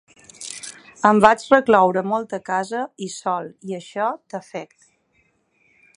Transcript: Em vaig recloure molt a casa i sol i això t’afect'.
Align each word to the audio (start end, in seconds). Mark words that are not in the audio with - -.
Em 1.09 1.19
vaig 1.25 1.43
recloure 1.51 2.03
molt 2.13 2.33
a 2.39 2.41
casa 2.49 2.81
i 3.09 3.11
sol 3.19 3.53
i 3.73 3.79
això 3.81 4.11
t’afect'. 4.33 4.93